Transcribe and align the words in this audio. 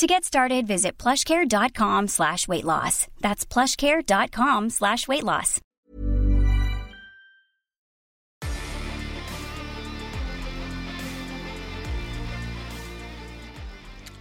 To 0.00 0.06
get 0.06 0.24
started, 0.24 0.66
visit 0.66 1.02
plushcare.com 1.02 2.08
slash 2.08 2.48
weight 2.48 2.64
loss. 2.64 3.06
That's 3.20 3.52
plushcare.com 3.52 4.70
slash 4.70 5.08
weight 5.08 5.24
loss. 5.24 5.60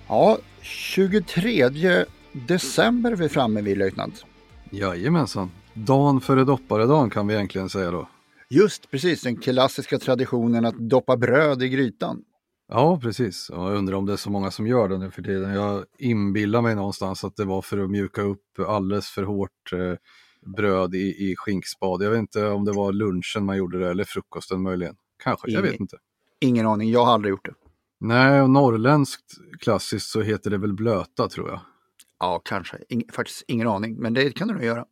Ja, 0.08 0.38
23 0.62 1.70
december 2.32 3.12
är 3.12 3.16
vi 3.16 3.30
framme 3.30 3.62
vid 3.62 3.78
löjtnant. 3.78 4.26
Jajamensan. 4.72 5.52
Dagen 5.74 6.22
före 6.22 6.44
dopparedagen 6.44 7.10
kan 7.10 7.28
vi 7.28 7.34
egentligen 7.34 7.70
säga 7.70 7.92
då. 7.92 8.08
Just 8.50 8.92
precis, 8.92 9.22
den 9.22 9.38
klassiska 9.38 10.00
traditionen 10.00 10.66
att 10.66 10.76
doppa 10.76 11.18
bröd 11.18 11.64
i 11.64 11.70
grytan. 11.70 12.24
Ja, 12.72 13.00
precis. 13.02 13.50
Jag 13.50 13.76
undrar 13.76 13.96
om 13.96 14.06
det 14.06 14.14
är 14.14 14.18
så 14.18 14.30
många 14.32 14.52
som 14.52 14.68
gör 14.68 14.90
det 14.90 14.98
nu 14.98 15.12
för 15.12 15.22
tiden. 15.22 15.54
Jag 15.54 15.86
inbillar 15.98 16.62
mig 16.62 16.76
någonstans 16.76 17.24
att 17.24 17.36
det 17.36 17.46
var 17.46 17.62
för 17.62 17.78
att 17.78 17.90
mjuka 17.90 18.22
upp 18.22 18.60
alldeles 18.68 19.10
för 19.10 19.24
hårt 19.24 19.74
eh, 19.74 19.94
bröd 20.56 20.96
i, 20.96 21.30
i 21.32 21.36
skinkspad. 21.38 22.04
Jag 22.04 22.10
vet 22.12 22.20
inte 22.20 22.48
om 22.48 22.66
det 22.66 22.72
var 22.72 22.92
lunchen 22.94 23.46
man 23.46 23.58
gjorde 23.58 23.80
det 23.80 23.90
eller 23.90 24.04
frukosten 24.04 24.62
möjligen. 24.62 24.96
Kanske, 25.24 25.52
jag 25.52 25.62
vet 25.62 25.80
inte. 25.80 25.98
Ingen 26.40 26.68
aning, 26.68 26.90
jag 26.90 27.06
har 27.06 27.14
aldrig 27.14 27.30
gjort 27.32 27.46
det. 27.46 27.54
Nej, 28.00 28.42
och 28.42 28.50
norrländskt 28.50 29.34
klassiskt 29.60 30.10
så 30.10 30.22
heter 30.22 30.50
det 30.52 30.58
väl 30.58 30.74
blöta 30.74 31.28
tror 31.30 31.50
jag. 31.50 31.60
Ja, 32.20 32.42
kanske. 32.46 32.78
In, 32.90 33.04
faktiskt 33.14 33.44
ingen 33.48 33.68
aning, 33.68 33.96
men 33.96 34.14
det 34.14 34.32
kan 34.32 34.48
du 34.48 34.54
nog 34.54 34.64
göra. 34.64 34.86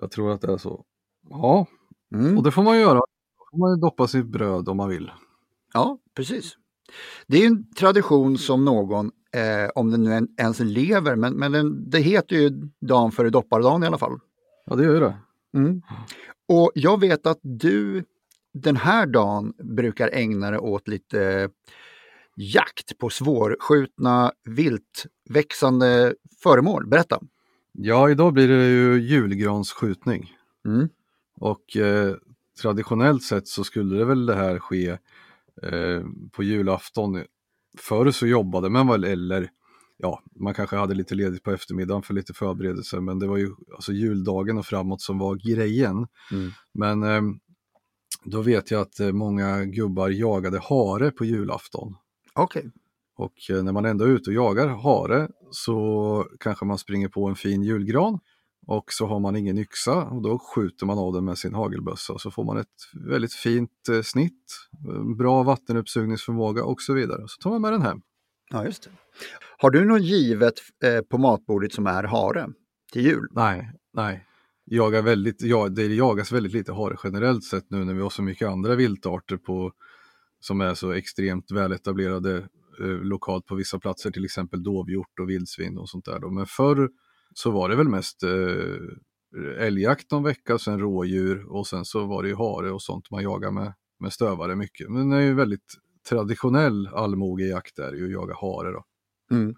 Jag 0.00 0.10
tror 0.10 0.32
att 0.32 0.40
det 0.40 0.52
är 0.52 0.56
så. 0.58 0.84
Ja, 1.30 1.66
Mm. 2.14 2.36
och 2.38 2.42
det 2.44 2.50
får 2.52 2.62
man 2.62 2.78
göra. 2.78 2.94
Då 2.94 3.06
får 3.50 3.58
man 3.58 3.80
doppa 3.80 4.06
sitt 4.08 4.26
bröd 4.26 4.68
om 4.68 4.76
man 4.76 4.88
vill. 4.88 5.10
Ja, 5.72 5.98
precis. 6.16 6.56
Det 7.26 7.42
är 7.42 7.46
en 7.46 7.70
tradition 7.74 8.38
som 8.38 8.64
någon, 8.64 9.06
eh, 9.32 9.70
om 9.74 9.90
den 9.90 10.02
nu 10.02 10.12
en- 10.14 10.28
ens 10.38 10.60
lever, 10.60 11.16
men, 11.16 11.34
men 11.34 11.52
den, 11.52 11.90
det 11.90 11.98
heter 11.98 12.36
ju 12.36 12.50
dagen 12.80 13.12
före 13.12 13.30
dopparedagen 13.30 13.82
i 13.82 13.86
alla 13.86 13.98
fall. 13.98 14.18
Ja, 14.66 14.76
det 14.76 14.84
gör 14.84 15.00
det. 15.00 15.16
Mm. 15.58 15.82
Och 16.48 16.70
jag 16.74 17.00
vet 17.00 17.26
att 17.26 17.38
du 17.42 18.04
den 18.54 18.76
här 18.76 19.06
dagen 19.06 19.52
brukar 19.58 20.10
ägna 20.12 20.50
dig 20.50 20.58
åt 20.60 20.88
lite 20.88 21.48
jakt 22.36 22.98
på 22.98 23.10
svårskjutna 23.10 24.32
viltväxande 24.44 26.14
föremål. 26.42 26.86
Berätta! 26.86 27.20
Ja, 27.72 28.10
idag 28.10 28.32
blir 28.32 28.48
det 28.48 28.68
ju 28.68 29.00
julgransskjutning. 29.00 30.32
Mm. 30.66 30.88
Och 31.40 31.76
eh, 31.76 32.14
traditionellt 32.62 33.22
sett 33.22 33.48
så 33.48 33.64
skulle 33.64 33.98
det 33.98 34.04
väl 34.04 34.26
det 34.26 34.34
här 34.34 34.58
ske 34.58 34.98
eh, 35.62 36.02
på 36.32 36.42
julafton. 36.42 37.24
Förr 37.78 38.10
så 38.10 38.26
jobbade 38.26 38.70
man 38.70 38.86
väl 38.88 39.04
eller 39.04 39.50
ja, 39.96 40.22
man 40.40 40.54
kanske 40.54 40.76
hade 40.76 40.94
lite 40.94 41.14
ledigt 41.14 41.42
på 41.42 41.50
eftermiddagen 41.52 42.02
för 42.02 42.14
lite 42.14 42.34
förberedelser 42.34 43.00
men 43.00 43.18
det 43.18 43.26
var 43.26 43.36
ju 43.36 43.50
alltså 43.74 43.92
juldagen 43.92 44.58
och 44.58 44.66
framåt 44.66 45.00
som 45.00 45.18
var 45.18 45.34
grejen. 45.34 46.06
Mm. 46.32 46.50
Men 46.74 47.02
eh, 47.02 47.22
då 48.24 48.42
vet 48.42 48.70
jag 48.70 48.80
att 48.80 49.00
eh, 49.00 49.12
många 49.12 49.64
gubbar 49.64 50.08
jagade 50.08 50.58
hare 50.58 51.10
på 51.10 51.24
julafton. 51.24 51.94
Okej, 52.34 52.70
Och 53.16 53.50
eh, 53.50 53.62
när 53.62 53.72
man 53.72 53.84
ändå 53.84 54.04
är 54.04 54.08
ute 54.08 54.30
och 54.30 54.36
jagar 54.36 54.68
hare 54.68 55.28
så 55.50 56.26
kanske 56.40 56.64
man 56.64 56.78
springer 56.78 57.08
på 57.08 57.26
en 57.28 57.36
fin 57.36 57.62
julgran 57.62 58.18
och 58.66 58.92
så 58.92 59.06
har 59.06 59.20
man 59.20 59.36
ingen 59.36 59.58
yxa 59.58 60.04
och 60.04 60.22
då 60.22 60.38
skjuter 60.38 60.86
man 60.86 60.98
av 60.98 61.12
den 61.12 61.24
med 61.24 61.38
sin 61.38 61.54
hagelbössa 61.54 62.12
och 62.12 62.20
så 62.20 62.30
får 62.30 62.44
man 62.44 62.58
ett 62.58 63.08
väldigt 63.10 63.34
fint 63.34 63.88
eh, 63.90 64.02
snitt, 64.02 64.42
eh, 64.88 65.16
bra 65.16 65.42
vattenuppsugningsförmåga 65.42 66.64
och 66.64 66.80
så 66.80 66.94
vidare. 66.94 67.22
Så 67.26 67.42
tar 67.42 67.50
man 67.50 67.60
med 67.62 67.72
den 67.72 67.82
hem. 67.82 68.00
ja 68.50 68.64
just 68.64 68.82
det. 68.82 68.90
Har 69.58 69.70
du 69.70 69.84
något 69.84 70.02
givet 70.02 70.54
eh, 70.84 71.00
på 71.00 71.18
matbordet 71.18 71.72
som 71.72 71.86
är 71.86 72.04
hare 72.04 72.48
till 72.92 73.02
jul? 73.02 73.28
Nej, 73.30 73.72
nej. 73.92 74.26
Jagar 74.64 75.02
väldigt, 75.02 75.42
ja, 75.42 75.68
det 75.68 75.86
jagas 75.86 76.32
väldigt 76.32 76.52
lite 76.52 76.72
hare 76.72 76.96
generellt 77.04 77.44
sett 77.44 77.70
nu 77.70 77.84
när 77.84 77.94
vi 77.94 78.00
har 78.00 78.10
så 78.10 78.22
mycket 78.22 78.48
andra 78.48 78.74
viltarter 78.74 79.36
på, 79.36 79.72
som 80.40 80.60
är 80.60 80.74
så 80.74 80.92
extremt 80.92 81.50
väletablerade 81.50 82.36
eh, 82.80 82.86
lokalt 82.86 83.46
på 83.46 83.54
vissa 83.54 83.78
platser, 83.78 84.10
till 84.10 84.24
exempel 84.24 84.62
dovhjort 84.62 85.18
och 85.20 85.30
vildsvin 85.30 85.78
och 85.78 85.88
sånt 85.88 86.04
där. 86.04 86.18
Då. 86.18 86.30
Men 86.30 86.46
förr 86.46 86.88
så 87.38 87.50
var 87.50 87.68
det 87.68 87.76
väl 87.76 87.88
mest 87.88 88.22
eh, 88.22 89.66
älgjakt 89.66 90.10
någon 90.10 90.22
vecka, 90.22 90.58
sen 90.58 90.80
rådjur 90.80 91.52
och 91.52 91.66
sen 91.66 91.84
så 91.84 92.06
var 92.06 92.22
det 92.22 92.28
ju 92.28 92.34
hare 92.34 92.70
och 92.70 92.82
sånt 92.82 93.10
man 93.10 93.22
jagar 93.22 93.50
med, 93.50 93.72
med 94.00 94.12
stövare 94.12 94.56
mycket. 94.56 94.90
Men 94.90 95.10
det 95.10 95.16
är 95.16 95.20
ju 95.20 95.34
väldigt 95.34 95.74
traditionell 96.08 96.88
allmogejakt 96.94 97.76
där 97.76 97.92
ju 97.92 98.04
att 98.04 98.10
jaga 98.10 98.34
hare 98.34 98.72
då. 98.72 98.84
Mm. 99.30 99.54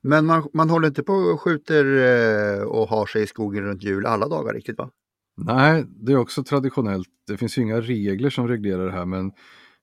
Men 0.00 0.26
man, 0.26 0.48
man 0.54 0.70
håller 0.70 0.88
inte 0.88 1.02
på 1.02 1.12
och 1.12 1.40
skjuter 1.40 1.84
eh, 1.84 2.62
och 2.62 2.88
har 2.88 3.06
sig 3.06 3.22
i 3.22 3.26
skogen 3.26 3.64
runt 3.64 3.82
jul 3.82 4.06
alla 4.06 4.28
dagar 4.28 4.54
riktigt 4.54 4.78
va? 4.78 4.90
Nej, 5.36 5.84
det 5.88 6.12
är 6.12 6.16
också 6.16 6.44
traditionellt. 6.44 7.08
Det 7.26 7.36
finns 7.36 7.58
ju 7.58 7.62
inga 7.62 7.80
regler 7.80 8.30
som 8.30 8.48
reglerar 8.48 8.86
det 8.86 8.92
här 8.92 9.06
men 9.06 9.32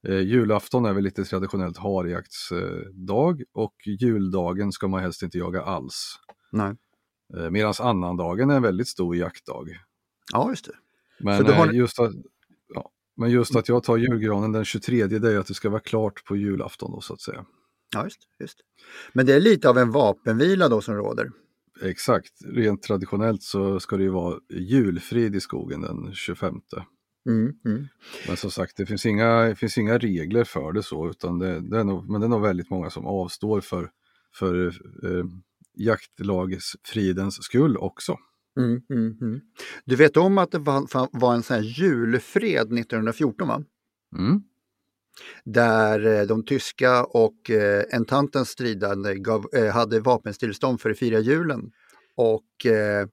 eh, 0.08 0.20
julafton 0.20 0.86
är 0.86 0.94
väl 0.94 1.04
lite 1.04 1.24
traditionellt 1.24 1.78
harjaktsdag 1.78 3.42
eh, 3.42 3.46
och 3.54 3.76
juldagen 3.86 4.72
ska 4.72 4.88
man 4.88 5.02
helst 5.02 5.24
inte 5.24 5.38
jaga 5.38 5.62
alls. 5.62 6.20
Nej. 6.52 6.76
Eh, 7.38 7.50
Medan 7.50 7.74
annandagen 7.80 8.50
är 8.50 8.56
en 8.56 8.62
väldigt 8.62 8.88
stor 8.88 9.16
jaktdag. 9.16 9.68
Ja, 10.34 10.50
just 10.50 10.66
det. 10.66 10.74
Men, 11.20 11.46
har 11.46 11.66
eh, 11.66 11.72
ni- 11.72 11.78
just, 11.78 12.00
att, 12.00 12.12
ja, 12.74 12.92
men 13.18 13.30
just 13.30 13.56
att 13.56 13.70
jag 13.70 13.84
tar 13.84 13.98
julgranen 13.98 14.52
den 14.52 14.66
23 14.66 15.08
det 15.08 15.32
är 15.32 15.40
att 15.40 15.48
det 15.48 15.54
ska 15.54 15.70
vara 15.70 15.82
klart 15.82 16.26
på 16.26 16.36
julafton 16.36 16.92
då 16.92 17.02
så 17.02 17.14
att 17.14 17.22
säga. 17.22 17.46
Ja, 17.96 18.04
just, 18.04 18.20
just. 18.40 18.58
Men 19.14 19.26
det 19.26 19.34
är 19.36 19.40
lite 19.40 19.70
av 19.70 19.78
en 19.78 19.92
vapenvila 19.92 20.70
då 20.70 20.82
som 20.82 20.96
råder. 20.96 21.32
Exakt, 21.82 22.32
rent 22.46 22.84
traditionellt 22.84 23.44
så 23.44 23.80
ska 23.80 23.98
det 23.98 24.04
ju 24.04 24.10
vara 24.10 24.40
julfrid 24.50 25.36
i 25.36 25.40
skogen 25.40 25.82
den 25.82 26.14
25. 26.14 26.56
Mm, 27.30 27.54
mm. 27.66 27.88
Men 28.28 28.38
som 28.38 28.52
sagt, 28.52 28.78
det 28.78 28.86
finns 28.86 29.06
inga, 29.06 29.42
det 29.42 29.56
finns 29.56 29.78
inga 29.78 29.98
regler 29.98 30.44
för 30.44 30.72
det 30.72 30.84
så, 30.84 31.10
utan 31.10 31.40
det, 31.40 31.60
det 31.70 31.80
är 31.80 31.84
nog, 31.84 32.10
men 32.10 32.22
det 32.22 32.28
är 32.28 32.30
nog 32.30 32.42
väldigt 32.42 32.70
många 32.70 32.90
som 32.90 33.06
avstår 33.06 33.62
för, 33.62 33.92
för 34.36 34.68
eh, 34.68 35.26
jaktlagsfridens 35.74 37.44
skull 37.44 37.78
också. 37.78 38.18
Mm, 38.60 38.82
mm, 38.90 39.18
mm. 39.22 39.42
Du 39.86 39.96
vet 39.96 40.18
om 40.18 40.38
att 40.38 40.52
det 40.52 40.60
var, 40.60 41.20
var 41.20 41.34
en 41.34 41.44
sån 41.44 41.56
här 41.56 41.64
julfred 41.64 42.74
1914 42.74 43.48
va? 43.48 43.64
Mm. 44.18 44.44
Där 45.44 46.06
eh, 46.06 46.28
de 46.28 46.46
tyska 46.46 47.04
och 47.04 47.50
eh, 47.50 47.84
entantens 47.92 48.50
stridande 48.50 49.16
gav, 49.16 49.46
eh, 49.54 49.68
hade 49.74 50.00
vapenstillstånd 50.00 50.82
för 50.82 50.90
att 50.90 51.00
fira 51.00 51.20
julen. 51.20 51.72
Och 52.16 52.66
eh, 52.66 53.08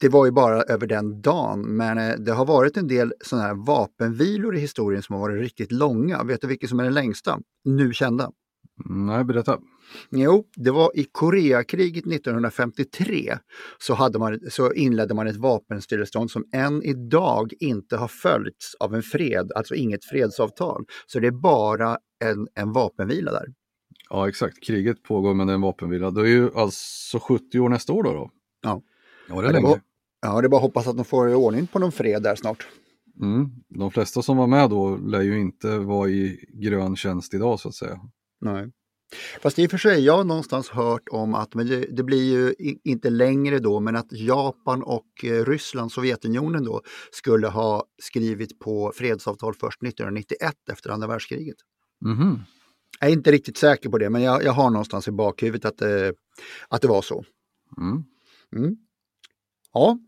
det 0.00 0.08
var 0.08 0.24
ju 0.26 0.32
bara 0.32 0.62
över 0.62 0.86
den 0.86 1.22
dagen, 1.22 1.76
men 1.76 1.98
eh, 1.98 2.14
det 2.18 2.32
har 2.32 2.46
varit 2.46 2.76
en 2.76 2.88
del 2.88 3.12
sådana 3.20 3.46
här 3.46 3.54
vapenvilor 3.54 4.56
i 4.56 4.60
historien 4.60 5.02
som 5.02 5.14
har 5.14 5.20
varit 5.20 5.42
riktigt 5.42 5.72
långa. 5.72 6.24
Vet 6.24 6.40
du 6.40 6.46
vilken 6.46 6.68
som 6.68 6.80
är 6.80 6.84
den 6.84 6.94
längsta? 6.94 7.40
Nu 7.64 7.92
kända. 7.92 8.30
Mm, 8.84 9.06
Nej, 9.06 9.24
berätta. 9.24 9.58
Jo, 10.10 10.44
det 10.56 10.70
var 10.70 10.90
i 10.94 11.04
Koreakriget 11.12 12.06
1953 12.06 13.38
så, 13.78 13.94
hade 13.94 14.18
man, 14.18 14.40
så 14.50 14.72
inledde 14.72 15.14
man 15.14 15.26
ett 15.26 15.36
vapenstillestånd 15.36 16.30
som 16.30 16.44
än 16.52 16.82
idag 16.82 17.52
inte 17.60 17.96
har 17.96 18.08
följts 18.08 18.74
av 18.80 18.94
en 18.94 19.02
fred, 19.02 19.52
alltså 19.54 19.74
inget 19.74 20.04
fredsavtal. 20.04 20.84
Så 21.06 21.20
det 21.20 21.26
är 21.26 21.42
bara 21.42 21.98
en, 22.24 22.48
en 22.54 22.72
vapenvila 22.72 23.32
där. 23.32 23.46
Ja, 24.10 24.28
exakt. 24.28 24.62
Kriget 24.66 25.02
pågår 25.02 25.34
men 25.34 25.46
det 25.46 25.52
är 25.52 25.54
en 25.54 25.60
vapenvila. 25.60 26.10
Det 26.10 26.20
är 26.20 26.26
ju 26.26 26.50
alltså 26.54 27.18
70 27.18 27.60
år 27.60 27.68
nästa 27.68 27.92
år 27.92 28.02
då. 28.02 28.12
då. 28.12 28.30
Ja. 28.62 28.82
Ja, 29.28 29.40
det 29.40 29.48
är 29.48 29.52
länge. 29.52 29.80
Ja, 30.20 30.40
det 30.40 30.46
är 30.46 30.48
bara 30.48 30.56
att 30.56 30.62
hoppas 30.62 30.86
att 30.86 30.96
de 30.96 31.04
får 31.04 31.34
ordning 31.34 31.66
på 31.66 31.78
någon 31.78 31.92
fred 31.92 32.22
där 32.22 32.34
snart. 32.34 32.66
Mm. 33.20 33.50
De 33.68 33.90
flesta 33.90 34.22
som 34.22 34.36
var 34.36 34.46
med 34.46 34.70
då 34.70 34.96
lär 34.96 35.20
ju 35.20 35.40
inte 35.40 35.78
vara 35.78 36.08
i 36.08 36.44
grön 36.48 36.96
tjänst 36.96 37.34
idag 37.34 37.60
så 37.60 37.68
att 37.68 37.74
säga. 37.74 38.00
Nej. 38.40 38.70
Fast 39.42 39.58
i 39.58 39.66
och 39.66 39.70
för 39.70 39.78
sig, 39.78 40.04
jag 40.04 40.16
har 40.16 40.24
någonstans 40.24 40.68
hört 40.68 41.08
om 41.10 41.34
att, 41.34 41.54
men 41.54 41.66
det, 41.66 41.96
det 41.96 42.02
blir 42.02 42.24
ju 42.24 42.54
inte 42.84 43.10
längre 43.10 43.58
då, 43.58 43.80
men 43.80 43.96
att 43.96 44.12
Japan 44.12 44.82
och 44.82 45.24
eh, 45.24 45.44
Ryssland, 45.44 45.92
Sovjetunionen 45.92 46.64
då, 46.64 46.82
skulle 47.10 47.46
ha 47.46 47.84
skrivit 48.02 48.58
på 48.58 48.92
fredsavtal 48.96 49.54
först 49.54 49.82
1991 49.82 50.54
efter 50.72 50.90
andra 50.90 51.06
världskriget. 51.06 51.56
Mhm. 52.04 52.40
Jag 53.00 53.08
är 53.08 53.12
inte 53.12 53.32
riktigt 53.32 53.56
säker 53.56 53.88
på 53.88 53.98
det, 53.98 54.10
men 54.10 54.22
jag, 54.22 54.44
jag 54.44 54.52
har 54.52 54.70
någonstans 54.70 55.08
i 55.08 55.10
bakhuvudet 55.10 55.64
att, 55.64 55.82
eh, 55.82 56.10
att 56.68 56.82
det 56.82 56.88
var 56.88 57.02
så. 57.02 57.24
Mm. 57.78 58.04
Mm. 58.56 58.76
Ja. 59.72 59.98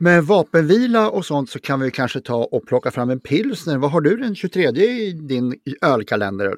Med 0.00 0.24
vapenvila 0.24 1.10
och 1.10 1.24
sånt 1.24 1.50
så 1.50 1.58
kan 1.58 1.80
vi 1.80 1.90
kanske 1.90 2.20
ta 2.20 2.44
och 2.44 2.66
plocka 2.66 2.90
fram 2.90 3.10
en 3.10 3.20
pilsner. 3.20 3.78
Vad 3.78 3.90
har 3.90 4.00
du 4.00 4.16
den 4.16 4.34
23 4.34 4.68
i 4.68 5.12
din 5.12 5.60
ölkalender? 5.82 6.56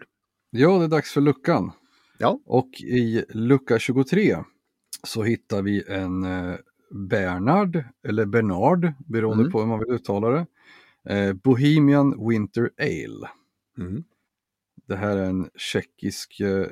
Ja, 0.51 0.79
det 0.79 0.85
är 0.85 0.89
dags 0.89 1.13
för 1.13 1.21
luckan. 1.21 1.73
Ja. 2.19 2.41
Och 2.47 2.69
i 2.81 3.25
lucka 3.29 3.79
23 3.79 4.37
så 5.03 5.23
hittar 5.23 5.63
vi 5.63 5.85
en 5.89 6.25
eh, 6.25 6.55
Bernard, 6.91 7.85
eller 8.09 8.27
Bernard, 8.27 8.93
beroende 9.07 9.43
Mm. 9.43 9.53
på 9.53 9.61
hur 9.61 9.67
man 9.67 9.79
vill 9.79 9.91
uttala 9.91 10.29
det. 10.29 10.47
Eh, 11.15 11.33
Bohemian 11.33 12.29
Winter 12.29 12.71
Ale. 12.79 13.29
Mm. 13.79 14.05
Det 14.89 14.97
här 14.97 15.17
är 15.17 15.25
en 15.25 15.51
tjeckisk 15.57 16.41
eh, 16.41 16.67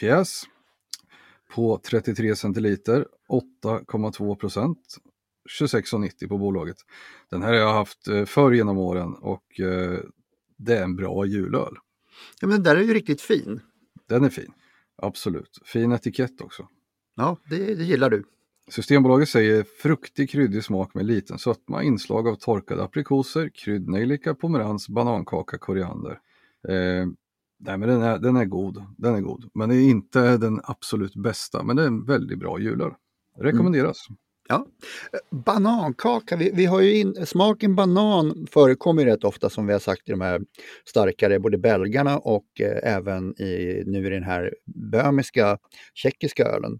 pjäs 0.00 0.42
på 1.54 1.78
33 1.78 2.36
centiliter, 2.36 3.06
8,2 3.28 4.34
procent, 4.36 4.96
26,90 5.60 6.28
på 6.28 6.38
bolaget. 6.38 6.76
Den 7.30 7.42
här 7.42 7.48
har 7.48 7.58
jag 7.60 7.72
haft 7.72 8.08
förr 8.26 8.52
genom 8.52 8.78
åren 8.78 9.14
och 9.14 9.44
det 10.56 10.76
är 10.78 10.82
en 10.82 10.96
bra 10.96 11.26
julöl. 11.26 11.76
Ja, 12.40 12.46
men 12.46 12.50
den 12.50 12.62
där 12.62 12.76
är 12.76 12.80
ju 12.80 12.94
riktigt 12.94 13.20
fin. 13.20 13.60
Den 14.08 14.24
är 14.24 14.28
fin, 14.28 14.52
absolut. 14.96 15.58
Fin 15.64 15.92
etikett 15.92 16.40
också. 16.40 16.68
Ja, 17.16 17.36
det, 17.50 17.74
det 17.74 17.84
gillar 17.84 18.10
du. 18.10 18.24
Systembolaget 18.68 19.28
säger 19.28 19.64
fruktig 19.82 20.30
kryddig 20.30 20.64
smak 20.64 20.94
med 20.94 21.06
liten 21.06 21.38
sötma, 21.38 21.82
inslag 21.82 22.28
av 22.28 22.34
torkade 22.34 22.82
aprikoser, 22.82 23.50
kryddnejlika, 23.54 24.34
pomerans, 24.34 24.88
banankaka, 24.88 25.58
koriander. 25.58 26.20
Eh, 26.68 27.06
nej 27.58 27.78
men 27.78 27.80
den 27.80 28.02
är, 28.02 28.18
den 28.18 28.36
är 28.36 28.44
god, 28.44 28.84
den 28.98 29.14
är 29.14 29.20
god. 29.20 29.50
Men 29.54 29.68
det 29.68 29.76
är 29.76 29.90
inte 29.90 30.36
den 30.36 30.60
absolut 30.64 31.16
bästa, 31.16 31.62
men 31.62 31.76
det 31.76 31.82
är 31.82 31.86
en 31.86 32.04
väldigt 32.04 32.38
bra 32.38 32.58
julöl. 32.58 32.92
Rekommenderas. 33.38 34.06
Ja. 34.48 34.66
Banankaka, 35.30 36.36
vi, 36.36 36.50
vi 36.54 36.66
har 36.66 36.80
ju 36.80 36.96
in, 36.96 37.26
smaken 37.26 37.74
banan 37.74 38.46
förekommer 38.50 39.02
ju 39.02 39.08
rätt 39.08 39.24
ofta 39.24 39.50
som 39.50 39.66
vi 39.66 39.72
har 39.72 39.80
sagt 39.80 40.08
i 40.08 40.10
de 40.10 40.20
här 40.20 40.40
starkare, 40.84 41.40
både 41.40 41.58
belgarna 41.58 42.18
och 42.18 42.60
eh, 42.60 42.94
även 42.94 43.40
i, 43.42 43.82
nu 43.86 44.06
i 44.06 44.10
den 44.10 44.22
här 44.22 44.54
böhmiska, 44.64 45.58
tjeckiska 45.94 46.44
ölen. 46.44 46.78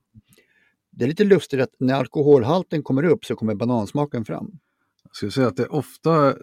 Det 0.91 1.05
är 1.05 1.09
lite 1.09 1.25
lustigt 1.25 1.61
att 1.61 1.75
när 1.79 1.95
alkoholhalten 1.95 2.83
kommer 2.83 3.05
upp 3.05 3.25
så 3.25 3.37
kommer 3.37 3.55
banansmaken 3.55 4.25
fram. 4.25 4.59
Jag 5.05 5.17
skulle 5.17 5.33
säga 5.33 5.47
att 5.47 5.57
det 5.57 5.63
är 5.63 5.75
ofta 5.75 6.35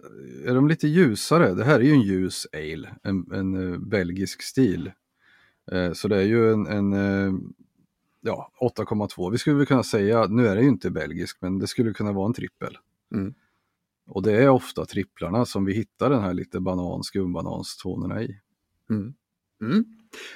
är 0.46 0.54
de 0.54 0.68
lite 0.68 0.88
ljusare. 0.88 1.54
Det 1.54 1.64
här 1.64 1.80
är 1.80 1.84
ju 1.84 1.92
en 1.92 2.02
ljus 2.02 2.46
ale, 2.52 2.88
en, 3.02 3.32
en 3.32 3.72
eh, 3.72 3.78
belgisk 3.78 4.42
stil. 4.42 4.92
Eh, 5.72 5.92
så 5.92 6.08
det 6.08 6.16
är 6.16 6.22
ju 6.22 6.52
en, 6.52 6.66
en 6.66 6.92
eh, 6.92 7.32
ja, 8.22 8.52
8,2. 8.60 9.30
Vi 9.30 9.38
skulle 9.38 9.56
väl 9.56 9.66
kunna 9.66 9.82
säga, 9.82 10.26
nu 10.26 10.46
är 10.46 10.56
det 10.56 10.62
ju 10.62 10.68
inte 10.68 10.90
belgisk, 10.90 11.36
men 11.40 11.58
det 11.58 11.66
skulle 11.66 11.92
kunna 11.92 12.12
vara 12.12 12.26
en 12.26 12.34
trippel. 12.34 12.78
Mm. 13.14 13.34
Och 14.06 14.22
det 14.22 14.32
är 14.32 14.48
ofta 14.48 14.86
tripplarna 14.86 15.44
som 15.44 15.64
vi 15.64 15.74
hittar 15.74 16.10
den 16.10 16.20
här 16.20 16.34
lite 16.34 16.60
banan, 16.60 17.02
skumbananstonerna 17.02 18.22
i. 18.22 18.38
Mm. 18.90 19.14
Mm. 19.62 19.84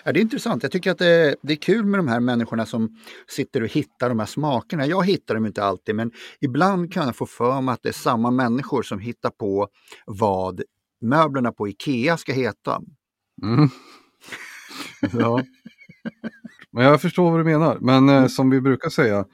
Ja, 0.04 0.12
det 0.12 0.20
är 0.20 0.22
intressant. 0.22 0.62
Jag 0.62 0.72
tycker 0.72 0.90
att 0.90 0.98
det, 0.98 1.36
det 1.42 1.52
är 1.52 1.56
kul 1.56 1.84
med 1.86 1.98
de 1.98 2.08
här 2.08 2.20
människorna 2.20 2.66
som 2.66 2.96
sitter 3.28 3.62
och 3.62 3.68
hittar 3.68 4.08
de 4.08 4.18
här 4.18 4.26
smakerna. 4.26 4.86
Jag 4.86 5.06
hittar 5.06 5.34
dem 5.34 5.46
inte 5.46 5.64
alltid, 5.64 5.94
men 5.94 6.10
ibland 6.40 6.92
kan 6.92 7.06
jag 7.06 7.16
få 7.16 7.26
för 7.26 7.60
mig 7.60 7.72
att 7.72 7.82
det 7.82 7.88
är 7.88 7.92
samma 7.92 8.30
människor 8.30 8.82
som 8.82 8.98
hittar 8.98 9.30
på 9.30 9.68
vad 10.06 10.62
möblerna 11.00 11.52
på 11.52 11.68
Ikea 11.68 12.16
ska 12.16 12.32
heta. 12.32 12.82
Mm. 13.42 13.68
ja. 15.20 15.42
Men 16.76 16.84
jag 16.84 17.00
förstår 17.00 17.30
vad 17.30 17.40
du 17.40 17.44
menar. 17.44 17.78
Men 17.80 18.08
eh, 18.08 18.26
som 18.26 18.50
vi 18.50 18.60
brukar 18.60 18.90
säga, 18.90 19.24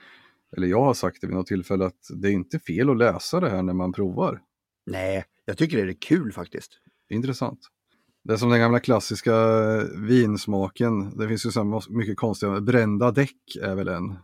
eller 0.56 0.66
jag 0.66 0.84
har 0.84 0.94
sagt 0.94 1.20
det 1.20 1.26
vid 1.26 1.36
något 1.36 1.46
tillfälle, 1.46 1.84
att 1.84 2.10
det 2.14 2.28
är 2.28 2.32
inte 2.32 2.58
fel 2.58 2.90
att 2.90 2.96
läsa 2.96 3.40
det 3.40 3.50
här 3.50 3.62
när 3.62 3.72
man 3.72 3.92
provar. 3.92 4.40
Nej, 4.86 5.24
jag 5.44 5.58
tycker 5.58 5.86
det 5.86 5.92
är 5.92 5.96
kul 6.00 6.32
faktiskt. 6.32 6.70
Intressant. 7.10 7.58
Det 8.24 8.32
är 8.32 8.36
som 8.36 8.50
den 8.50 8.60
gamla 8.60 8.80
klassiska 8.80 9.34
eh, 9.34 9.82
vinsmaken. 9.96 11.18
Det 11.18 11.28
finns 11.28 11.46
ju 11.46 11.50
så 11.50 11.82
mycket 11.88 12.16
konstiga, 12.16 12.60
brända 12.60 13.10
däck 13.10 13.56
är 13.62 13.74
väl 13.74 13.88
en. 13.88 14.18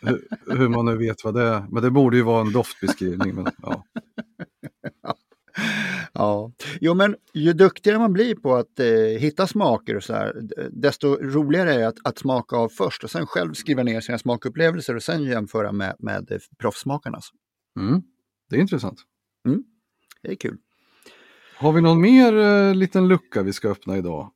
hur, 0.00 0.28
hur 0.56 0.68
man 0.68 0.84
nu 0.84 0.96
vet 0.96 1.24
vad 1.24 1.34
det 1.34 1.42
är. 1.42 1.66
Men 1.70 1.82
det 1.82 1.90
borde 1.90 2.16
ju 2.16 2.22
vara 2.22 2.40
en 2.40 2.52
doftbeskrivning. 2.52 3.34
Men, 3.34 3.46
ja. 3.62 3.84
Jo 6.84 6.94
men 6.94 7.16
ju 7.34 7.52
duktigare 7.52 7.98
man 7.98 8.12
blir 8.12 8.34
på 8.34 8.54
att 8.54 8.80
eh, 8.80 8.86
hitta 8.96 9.46
smaker 9.46 9.96
och 9.96 10.02
så 10.02 10.12
här, 10.12 10.42
desto 10.70 11.16
roligare 11.16 11.74
är 11.74 11.78
det 11.78 11.88
att, 11.88 11.98
att 12.04 12.18
smaka 12.18 12.56
av 12.56 12.68
först 12.68 13.04
och 13.04 13.10
sen 13.10 13.26
själv 13.26 13.54
skriva 13.54 13.82
ner 13.82 14.00
sina 14.00 14.18
smakupplevelser 14.18 14.96
och 14.96 15.02
sen 15.02 15.24
jämföra 15.24 15.72
med, 15.72 15.96
med 15.98 16.32
eh, 16.32 16.38
proffsmakarnas. 16.58 17.30
mm. 17.78 18.02
Det 18.50 18.56
är 18.56 18.60
intressant. 18.60 18.98
Det 20.22 20.30
är 20.30 20.34
kul. 20.34 20.58
Har 21.56 21.72
vi 21.72 21.80
någon 21.80 22.00
mer 22.00 22.36
eh, 22.36 22.74
liten 22.74 23.08
lucka 23.08 23.42
vi 23.42 23.52
ska 23.52 23.68
öppna 23.68 23.96
idag? 23.96 24.32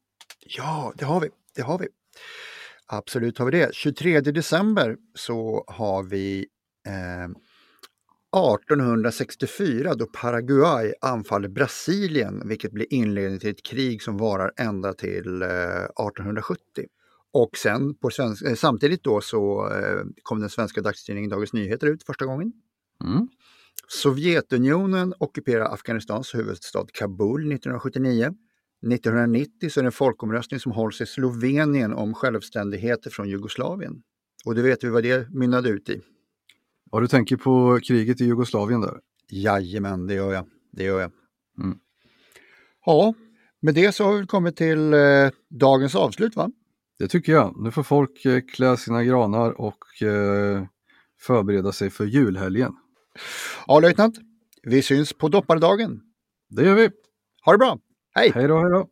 Ja, 0.47 0.93
det 0.97 1.05
har 1.05 1.21
vi. 1.21 1.29
Det 1.55 1.63
har 1.63 1.79
vi. 1.79 1.89
Absolut 2.87 3.39
har 3.39 3.47
vi 3.47 3.59
det. 3.59 3.75
23 3.75 4.21
december 4.21 4.97
så 5.15 5.65
har 5.67 6.03
vi 6.03 6.47
eh, 6.87 7.29
1864 8.37 9.95
då 9.95 10.07
Paraguay 10.07 10.95
anfaller 11.01 11.49
Brasilien, 11.49 12.43
vilket 12.49 12.73
blir 12.73 12.93
inledningen 12.93 13.41
till 13.41 13.51
ett 13.51 13.63
krig 13.63 14.03
som 14.03 14.17
varar 14.17 14.53
ända 14.57 14.93
till 14.93 15.43
eh, 15.43 15.49
1870. 15.49 16.61
Och 17.33 17.57
sen 17.57 17.95
på 17.95 18.11
svensk, 18.11 18.45
eh, 18.45 18.55
samtidigt 18.55 19.05
då 19.05 19.21
så 19.21 19.71
eh, 19.73 20.05
kom 20.23 20.41
den 20.41 20.51
svenska 20.51 20.81
dagstidningen 20.81 21.31
Dagens 21.31 21.53
Nyheter 21.53 21.87
ut 21.87 22.03
första 22.03 22.25
gången. 22.25 22.53
Mm. 23.05 23.29
Sovjetunionen 23.89 25.15
ockuperar 25.19 25.75
Afghanistans 25.75 26.35
huvudstad 26.35 26.87
Kabul 26.93 27.53
1979. 27.53 28.35
1990 28.93 29.71
så 29.71 29.81
är 29.81 29.83
det 29.83 29.89
en 29.89 29.93
folkomröstning 29.93 30.61
som 30.61 30.73
hålls 30.73 31.01
i 31.01 31.07
Slovenien 31.07 31.93
om 31.93 32.15
självständighet 32.15 33.13
från 33.13 33.29
Jugoslavien. 33.29 34.03
Och 34.45 34.55
du 34.55 34.63
vet 34.63 34.85
vi 34.85 34.89
vad 34.89 35.03
det 35.03 35.31
mynnade 35.31 35.69
ut 35.69 35.89
i? 35.89 36.01
Ja, 36.91 37.01
du 37.01 37.09
tänker 37.09 37.37
på 37.37 37.81
kriget 37.83 38.21
i 38.21 38.25
Jugoslavien 38.25 38.81
där? 38.81 39.01
Jajamän, 39.31 40.07
det 40.07 40.15
gör 40.15 40.33
jag. 40.33 40.47
Det 40.73 40.85
gör 40.85 41.01
jag. 41.01 41.11
Mm. 41.59 41.79
Ja, 42.87 43.15
med 43.63 43.75
det 43.75 43.93
så 43.93 44.05
har 44.05 44.13
vi 44.15 44.27
kommit 44.27 44.57
till 44.57 44.95
eh, 44.95 45.31
dagens 45.51 45.95
avslut 45.95 46.37
va? 46.37 46.51
Det 46.99 47.09
tycker 47.09 47.33
jag. 47.33 47.57
Nu 47.57 47.71
får 47.71 47.83
folk 47.83 48.25
eh, 48.25 48.41
klä 48.41 48.77
sina 48.77 49.05
granar 49.05 49.61
och 49.61 50.03
eh, 50.03 50.65
förbereda 51.21 51.73
sig 51.73 51.91
för 51.91 52.05
julhelgen. 52.05 52.73
Ja, 53.67 53.81
löjtnant. 53.81 54.15
Vi 54.63 54.83
syns 54.83 55.13
på 55.13 55.29
dopparedagen. 55.29 56.01
Det 56.49 56.65
gör 56.65 56.75
vi. 56.75 56.91
Ha 57.45 57.53
det 57.53 57.59
bra. 57.59 57.79
Hej! 58.15 58.33
Hej 58.35 58.49
då, 58.49 58.59
hej 58.59 58.71
då. 58.71 58.89